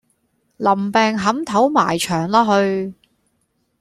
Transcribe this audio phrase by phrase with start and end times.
[0.57, 2.95] 林病扻頭埋牆啦去